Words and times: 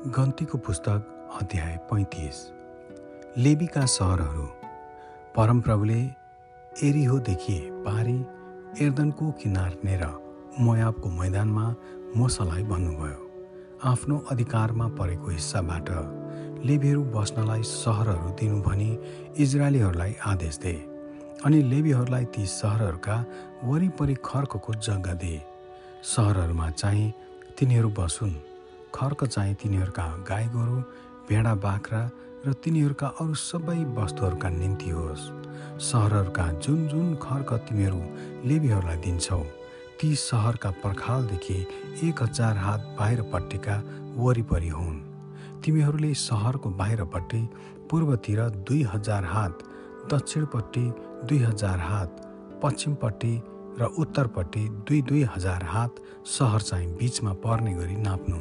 गन्तीको 0.00 0.58
पुस्तक 0.58 1.38
अध्याय 1.40 1.76
पैँतिस। 1.90 2.36
लेबीका 3.38 3.84
सहरहरू। 3.86 4.44
परमप्रभुले 5.36 6.00
एरिहोदेखि 6.88 7.58
पारी 7.84 8.16
एर्दनको 8.84 9.30
किनारनेर 9.32 10.04
मोयाबको 10.60 11.08
मैदानमा 11.10 11.66
मोसालाई 12.16 12.62
भन्नुभयो 12.62 13.20
आफ्नो 13.84 14.18
अधिकारमा 14.30 14.88
परेको 14.96 15.30
हिस्साबाट 15.30 15.88
लेबीहरू 16.64 17.04
बस्नलाई 17.12 17.62
सहरहरू 17.62 18.30
दिनु 18.40 18.60
भनी 18.62 18.90
इजरायलीहरूलाई 19.36 20.16
आदेश 20.26 20.58
दे 20.58 20.76
अनि 21.44 21.62
लेबीहरूलाई 21.62 22.24
ती 22.24 22.46
सहरहरूका 22.56 23.24
वरिपरि 23.64 24.16
खर्कको 24.24 24.74
जग्गा 24.80 25.14
दिए 25.14 25.42
सहरहरूमा 26.02 26.70
चाहिँ 26.70 27.12
तिनीहरू 27.58 27.90
बसुन्। 27.98 28.49
खर्क 28.94 29.24
चाहिँ 29.24 29.54
तिनीहरूका 29.62 30.06
गाई 30.28 30.46
गोरु 30.54 30.80
भेडा 31.28 31.54
बाख्रा 31.64 32.02
र 32.46 32.52
तिनीहरूका 32.64 33.06
अरू 33.20 33.34
सबै 33.34 33.78
वस्तुहरूका 33.96 34.48
निम्ति 34.50 34.90
होस्। 34.90 35.30
सहरहरूका 35.82 36.46
जुन 36.64 36.86
जुन 36.88 37.14
खर्क 37.22 37.52
तिमीहरू 37.68 38.02
लेबीहरूलाई 38.48 38.96
दिन्छौ 39.04 39.42
ती 40.00 40.14
सहरका 40.16 40.70
पर्खालदेखि 40.82 41.58
एक 42.08 42.22
हजार 42.22 42.56
हात 42.56 42.80
बाहिरपट्टिका 42.98 43.76
वरिपरि 44.16 44.68
हुन्। 44.70 44.98
तिमीहरूले 45.64 46.12
सहरको 46.16 46.70
बाहिरपट्टि 46.80 47.42
पूर्वतिर 47.90 48.40
दुई 48.68 48.82
हजार 48.92 49.24
हात 49.24 49.62
दक्षिणपट्टि 50.12 50.84
दुई 51.28 51.38
हजार 51.38 51.78
हात 51.80 52.20
पश्चिमपट्टि 52.62 53.34
र 53.80 53.84
उत्तरपट्टि 53.98 54.64
दुई 54.88 55.00
दुई 55.02 55.22
हजार 55.34 55.64
हात 55.64 56.00
सहर 56.28 56.60
चाहिँ 56.62 56.88
बिचमा 56.96 57.32
पर्ने 57.44 57.72
गरी 57.74 57.96
नाप्नु। 57.96 58.40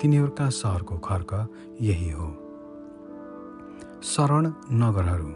तिनीहरूका 0.00 0.48
सहरको 0.50 0.98
खर्क 0.98 1.32
यही 1.80 2.10
हो। 2.10 2.28
शरण 4.02 4.52
नगरहरू। 4.72 5.30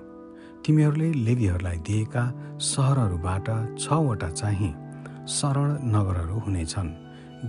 तिमीहरूले 0.67 1.13
लेबीहरूलाई 1.13 1.77
दिएका 1.77 2.25
सहरहरूबाट 2.59 3.49
छवटा 3.79 4.29
चाहिँ 4.31 4.73
शरण 5.27 5.69
नगरहरू 5.71 6.39
हुनेछन्। 6.39 6.91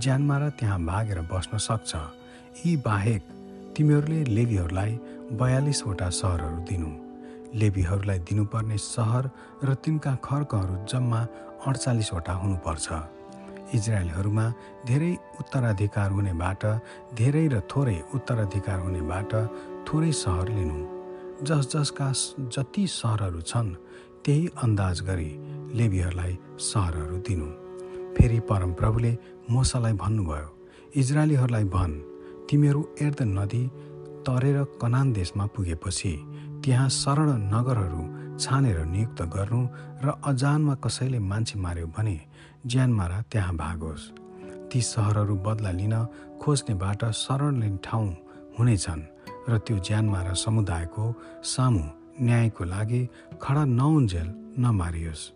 ज्यानमा 0.00 0.38
र 0.38 0.50
त्यहाँ 0.50 0.80
भागेर 0.84 1.20
बस्न 1.20 1.58
सक्छ। 1.58 1.92
यी 2.66 2.76
बाहेक 2.76 3.22
तिमीहरूले 3.76 4.24
लेबीहरूलाई 4.24 4.92
बयालिसवटा 5.32 6.08
सहरहरू 6.10 6.60
दिनु। 6.68 6.90
लेबीहरूलाई 7.54 8.18
दिनुपर्ने 8.18 8.76
सहर 8.76 9.30
र 9.64 9.74
तिनका 9.74 10.14
खर्कहरू 10.24 10.74
जम्मा 10.88 11.20
अडचालिसवटा 11.66 12.32
हुनुपर्छ। 12.32 12.86
इजरायलहरूमा 13.76 14.46
धेरै 14.88 15.12
उत्तराधिकार 15.40 16.10
हुनेबाट 16.16 16.62
धेरै 17.20 17.46
र 17.52 17.60
थोरै 17.70 17.98
उत्तराधिकार 18.16 18.78
हुनेबाट 18.86 19.32
थोरै 19.86 20.12
सहर 20.22 20.48
लिनु। 20.56 20.78
जस 21.48 21.64
जसका 21.74 22.08
जति 22.54 22.84
सहरहरू 23.00 23.40
छन् 23.50 23.70
त्यही 24.24 24.46
अन्दाज 24.64 24.96
गरी 25.08 25.30
लेबीहरूलाई 25.78 26.34
सहरहरू 26.70 27.16
दिनु। 27.26 27.48
फेरि 28.16 28.38
परमप्रभुले 28.50 29.12
मोसालाई 29.50 29.94
भन्नुभयो 30.02 30.48
इजरायलीहरूलाई 31.00 31.64
भन् 31.74 31.94
तिमीहरू 32.48 32.82
एर्द 33.04 33.20
नदी 33.38 33.64
तरेर 34.26 34.58
कनान 34.82 35.06
देशमा 35.12 35.46
पुगेपछि 35.54 36.12
त्यहाँ 36.64 36.88
शरण 37.02 37.28
नगरहरू 37.54 38.02
छानेर 38.38 38.78
नियुक्त 38.94 39.20
गर्नु 39.34 39.60
र 40.04 40.14
अजानमा 40.30 40.74
कसैले 40.84 41.18
मान्छे 41.30 41.58
मार्यो 41.58 41.86
भने 41.96 42.16
ज्यानमारा 42.66 43.18
त्यहाँ 43.32 43.56
भागोस्। 43.56 44.10
ती 44.70 44.80
सहरहरू 44.80 45.34
बदला 45.46 45.70
लिन 45.80 45.94
खोज्नेबाट 46.42 47.02
शरण 47.12 47.76
ठाउँ 47.84 48.08
हुनेछन् 48.58 49.02
र 49.48 49.58
त्यो 49.66 49.76
ज्यानमारा 49.88 50.32
समुदायको 50.44 51.04
सामु 51.44 51.82
न्यायको 52.22 52.64
लागि 52.64 53.02
खडा 53.42 53.64
नउन्जेल 53.80 54.28
नमारियोस्। 54.58 55.30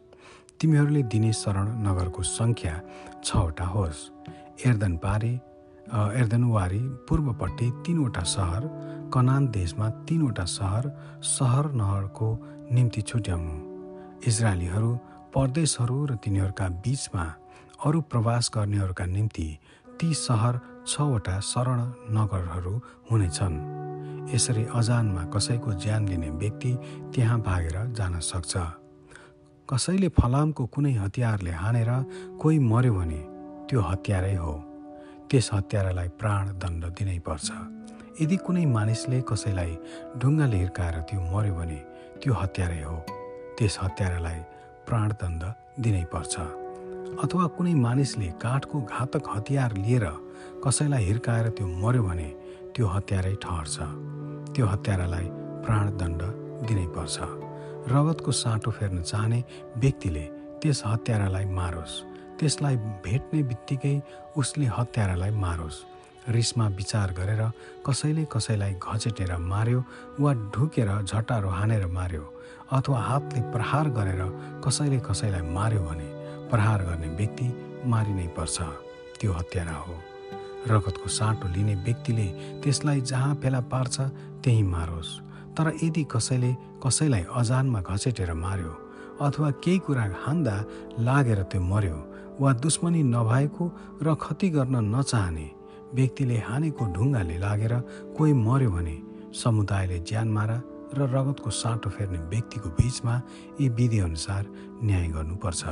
तिमीहरूले 0.60 1.02
दिने 1.12 1.32
शरण 1.32 1.66
नगरको 1.86 2.22
सङ्ख्या 2.22 2.74
छवटा 3.24 3.66
होस्। 3.74 4.00
एर्दन 4.68 4.94
पारी 5.04 5.34
एर्दनवारी 6.20 6.82
पूर्वपट्टि 7.06 7.66
तिनवटा 7.84 8.22
सहर 8.34 8.62
कनान 9.14 9.46
देशमा 9.48 9.88
तिनवटा 10.06 10.44
सहर 10.44 10.84
सहर 11.22 11.70
नहरको 11.72 12.28
निम्ति 12.72 13.02
छुट्याउनु। 13.02 13.56
इजरायलीहरू 14.28 14.90
परदेशहरू 15.34 15.98
र 16.06 16.14
तिनीहरूका 16.24 16.66
बिचमा 16.84 17.24
अरू 17.86 18.00
प्रवास 18.10 18.50
गर्नेहरूका 18.54 19.04
निम्ति 19.06 19.48
ती 20.00 20.08
सहर 20.16 20.60
छवटा 20.86 21.38
शरण 21.40 21.80
नगरहरू 22.16 22.74
हुनेछन्। 23.10 23.56
यसरी 24.34 24.64
अजानमा 24.74 25.22
कसैको 25.34 25.72
ज्यान 25.82 26.08
लिने 26.08 26.30
व्यक्ति 26.30 26.72
त्यहाँ 27.14 27.40
भागेर 27.40 27.76
जान 27.94 28.18
सक्छ। 28.20 28.54
कसैले 29.68 30.08
फलामको 30.18 30.66
कुनै 30.66 30.92
हतियारले 30.94 31.50
हानेर 31.62 31.90
कोही 32.42 32.58
मर्यो 32.58 32.92
भने 32.94 33.20
त्यो 33.68 33.80
हतियारै 33.80 34.34
हो। 34.34 34.54
त्यस 35.30 35.50
हत्यारालाई 35.52 36.08
प्राण 36.18 36.44
दण्ड 36.58 36.84
दिनै 36.98 37.18
पर्छ। 37.18 37.48
यदि 38.20 38.36
कुनै 38.36 38.64
मानिसले 38.66 39.18
कसैलाई 39.28 39.72
ढुङ्गाले 40.20 40.56
हिर्काएर 40.56 40.96
त्यो 41.08 41.20
मर्यो 41.32 41.54
भने 41.54 41.78
त्यो 42.20 42.32
हत्यारै 42.32 42.82
हो। 42.82 42.96
त्यस 43.56 43.74
हत्यारालाई 43.82 44.40
प्राणदण्ड 44.86 45.42
दिनै 45.84 46.04
पर्छ। 46.12 46.34
अथवा 47.24 47.46
कुनै 47.56 47.74
मानिसले 47.86 48.28
काठको 48.42 48.76
घातक 48.92 49.24
हतियार 49.34 49.70
लिएर 49.84 50.06
कसैलाई 50.64 51.04
हिर्काएर 51.04 51.46
त्यो 51.56 51.66
मर्यो 51.82 52.02
भने 52.08 52.28
त्यो 52.74 52.86
हत्यारै 52.94 53.34
ठहर्छ। 53.44 53.76
त्यो 54.54 54.64
हत्यारालाई 54.72 55.26
प्राणदण्ड 55.64 56.20
दिनै 56.68 56.86
पर्छ। 56.96 57.16
रगतको 57.92 58.30
साँटो 58.42 58.70
फेर्न 58.76 59.02
चाहने 59.10 59.40
व्यक्तिले 59.76 60.24
त्यस 60.62 60.82
हत्यारालाई 60.86 61.46
मारोस्। 61.58 61.94
त्यसलाई 62.38 62.76
भेट्ने 63.04 63.42
बित्तिकै 63.50 63.94
उसले 64.40 64.66
हत्यारालाई 64.78 65.32
मारोस्। 65.44 65.76
रिसमा 66.28 66.66
विचार 66.68 67.12
गरेर 67.18 67.42
कसैले 67.86 68.24
कसैलाई 68.32 68.74
घचेटेर 68.82 69.36
मार्यो 69.36 69.84
वा 70.20 70.32
ढुकेर 70.54 70.90
झटारो 71.02 71.48
हानेर 71.48 71.86
मार्यो 71.86 72.24
अथवा 72.72 72.98
हातले 73.00 73.40
प्रहार 73.52 73.88
गरेर 73.98 74.22
कसैले 74.64 74.98
कसैलाई 75.08 75.42
मार्यो 75.56 75.80
भने 75.80 76.08
प्रहार 76.50 76.84
गर्ने 76.84 77.08
व्यक्ति 77.16 77.46
मारिनै 77.86 78.26
पर्छ। 78.36 78.56
त्यो 79.20 79.32
हत्यारा 79.32 79.76
हो। 79.84 79.94
रगतको 80.68 81.08
साँटो 81.08 81.48
लिने 81.48 81.74
व्यक्तिले 81.86 82.26
त्यसलाई 82.62 83.00
जहाँ 83.00 83.34
फेला 83.42 83.60
पार्छ 83.72 84.00
त्यही 84.42 84.62
मारोस्। 84.62 85.10
तर 85.56 85.72
यदि 85.82 86.04
कसैले 86.12 86.52
कसैलाई 86.84 87.24
अजानमा 87.40 87.80
घसेटेर 87.80 88.32
मार्यो 88.34 88.72
अथवा 89.26 89.50
केही 89.64 89.78
कुरा 89.78 90.04
हान्दा 90.24 90.56
लागेर 91.00 91.42
त्यो 91.50 91.60
मर्यो 91.62 91.98
वा 92.40 92.52
दुश्मनी 92.64 93.02
नभएको 93.14 93.64
र 94.02 94.14
खती 94.22 94.48
गर्न 94.50 94.76
नचाहने 94.94 95.46
व्यक्तिले 95.94 96.38
हानेको 96.48 96.84
ढुङ्गाले 96.94 97.36
लागेर 97.38 97.74
कोही 98.16 98.32
मर्यो 98.32 98.70
भने 98.70 98.96
समुदायले 99.42 99.98
ज्यान 100.08 100.28
मारा 100.28 100.58
र 100.96 101.08
रगतको 101.14 101.50
साँटो 101.50 101.90
फेर्ने 101.90 102.18
व्यक्तिको 102.32 102.68
बिचमा 102.78 103.14
यी 103.60 103.68
विधिअनुसार 103.78 104.44
न्याय 104.82 105.06
गर्नुपर्छ। 105.16 105.62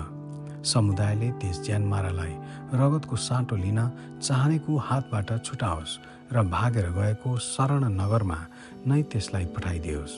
समुदायले 0.64 1.28
त्यस 1.40 1.56
ज्यानमारालाई 1.66 2.34
रगतको 2.80 3.16
साँटो 3.16 3.56
लिन 3.56 3.80
चाहनेको 4.20 4.76
हातबाट 4.88 5.28
छुटाओस् 5.44 5.98
र 6.32 6.42
भागेर 6.50 6.86
गएको 6.98 7.30
शरण 7.38 7.82
नगरमा 8.00 8.38
नै 8.86 9.02
त्यसलाई 9.12 9.44
पठाइदियोस्। 9.54 10.14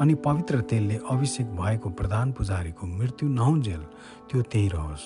अनि 0.00 0.14
पवित्र 0.26 0.60
तेलले 0.70 0.96
अभिषेक 1.10 1.46
भएको 1.56 1.88
प्रधान 1.98 2.32
पुजारीको 2.36 2.86
मृत्यु 2.86 3.28
नहुन्जेल 3.28 3.82
त्यो 4.28 4.42
त्यहीँ 4.42 4.70
रहोस्। 4.70 5.04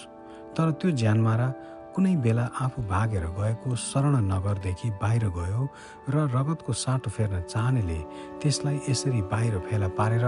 तर 0.56 0.70
त्यो 0.78 0.90
ज्यानमारा 0.90 1.48
कुनै 1.94 2.14
बेला 2.24 2.44
आफू 2.64 2.82
भागेर 2.86 3.24
गएको 3.38 3.68
शरण 3.82 4.14
नगरदेखि 4.24 4.88
बाहिर 5.02 5.24
गयो 5.38 5.62
र 6.08 6.16
रगतको 6.34 6.72
साँटो 6.72 7.10
फेर्न 7.10 7.40
चाहनेले 7.52 7.98
त्यसलाई 8.40 8.76
यसरी 8.88 9.22
बाहिर 9.32 9.58
फेला 9.66 9.88
पारेर 9.98 10.24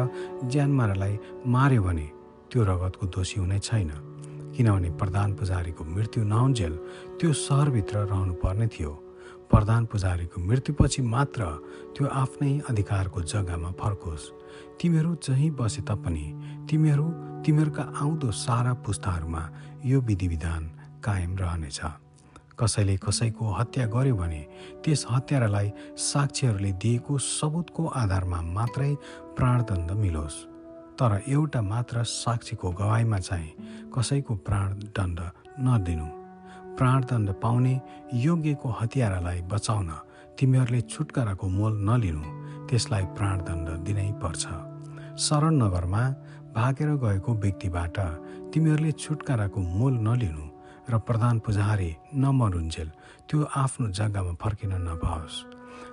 ज्यानमारालाई 0.50 1.14
मार्यो 1.46 1.82
भने 1.82 2.06
त्यो 2.50 2.60
रगतको 2.70 3.06
दोषी 3.14 3.40
हुने 3.40 3.58
छैन। 3.58 3.90
किनभने 4.56 4.90
प्रधान 5.00 5.28
पुजारीको 5.38 5.84
मृत्यु 5.84 6.24
नहुन्जेल 6.24 6.74
त्यो 7.20 7.32
सहरभित्र 7.46 7.96
रहनु 8.10 8.34
पर्ने 8.42 8.66
थियो। 8.74 8.92
प्रधान 9.50 9.82
पुजारीको 9.92 10.40
मृत्युपछि 10.40 11.02
मात्र 11.14 11.40
त्यो 11.94 12.06
आफ्नै 12.22 12.52
अधिकारको 12.70 13.20
जग्गामा 13.32 13.70
फर्कोस्। 13.80 14.30
तिमीहरू 14.80 15.10
जहीँ 15.24 15.50
बसे 15.56 15.82
तापनि 15.88 16.26
तिमीहरू 16.68 17.06
तिमीहरूका 17.44 17.84
आउँदो 18.02 18.30
सारा 18.36 18.72
पुस्ताहरूमा 18.84 19.42
यो 19.86 20.00
विधि 20.00 20.28
विधान 20.28 20.62
कायम 21.04 21.36
रहनेछ। 21.36 21.80
कसैले 22.60 22.96
कसैको 22.96 23.44
हत्या 23.52 23.86
गर्यो 23.86 24.14
भने 24.16 24.40
त्यस 24.84 25.06
हत्यारालाई 25.10 25.68
साक्षीहरूले 25.98 26.72
दिएको 26.72 27.18
सबुतको 27.18 27.86
आधारमा 28.02 28.40
मात्रै 28.56 28.94
प्राणदण्ड 29.36 29.90
मिलोस्। 30.02 30.36
तर 30.98 31.10
एउटा 31.28 31.60
मात्र 31.62 32.02
साक्षीको 32.04 32.70
गवाईमा 32.70 33.18
चाहिँ 33.18 33.50
कसैको 33.94 34.34
प्राणदण्ड 34.46 35.20
नदिनु। 35.66 36.06
प्राणदण्ड 36.78 37.28
पाउने 37.42 37.74
योग्यको 38.14 38.68
हतियारालाई 38.80 39.40
बचाउन 39.50 39.90
तिमीहरूले 40.38 40.80
छुटकाराको 40.92 41.48
मोल 41.48 41.74
नलिनु। 41.88 42.22
त्यसलाई 42.68 43.04
प्राणदण्ड 43.16 43.68
दिनै 43.86 44.08
पर्छ। 44.22 44.44
शरण 45.18 45.54
नगरमा 45.62 46.02
भागेर 46.54 46.90
गएको 47.02 47.30
व्यक्तिबाट 47.34 47.96
तिमीहरूले 48.52 48.92
छुटकाराको 48.92 49.60
मोल 49.60 49.94
नलिनु। 50.06 50.51
र 50.90 50.98
प्रधान 51.06 51.38
पुजारी 51.44 51.90
नमरुन्जेल 52.14 52.88
त्यो 53.28 53.38
आफ्नो 53.56 53.86
जग्गामा 53.98 54.32
फर्किन 54.42 54.72
नपाओस्। 54.88 55.36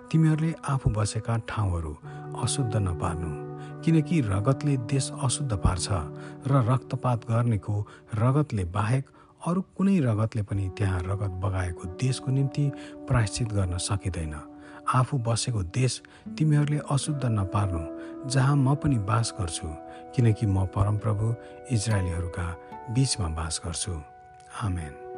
तिमीहरूले 0.09 0.53
आफू 0.69 0.89
बसेका 0.89 1.35
ठाउँहरू 1.49 1.93
अशुद्ध 2.43 2.75
नपार्नु 2.77 3.31
किनकि 3.83 4.15
रगतले 4.21 4.75
देश 4.91 5.11
अशुद्ध 5.23 5.53
पार्छ 5.55 5.87
र 6.49 6.51
रक्तपात 6.69 7.19
गर्नेको 7.29 7.75
रगतले 8.15 8.63
बाहेक 8.75 9.03
अरू 9.47 9.61
कुनै 9.77 9.99
रगतले 9.99 10.41
पनि 10.43 10.65
त्यहाँ 10.77 11.01
रगत 11.01 11.31
बगाएको 11.43 11.83
देशको 11.95 12.31
निम्ति 12.31 12.65
प्रायश्चित 13.07 13.47
गर्न 13.53 13.77
सकिँदैन। 13.77 14.35
आफू 14.89 15.17
बसेको 15.21 15.61
देश 15.71 16.01
तिमीहरूले 16.37 16.79
अशुद्ध 16.91 17.23
नपार्नु 17.39 17.83
जहाँ 18.29 18.55
म 18.55 18.75
पनि 18.75 18.97
बास 19.05 19.33
गर्छु 19.39 19.67
किनकि 20.15 20.45
म 20.45 20.65
परमप्रभु 20.75 21.25
इजरायलीहरूका 21.71 22.45
बिचमा 22.93 23.27
बास 23.37 23.61
गर्छु। 23.65 23.93
Amen. 24.61 25.08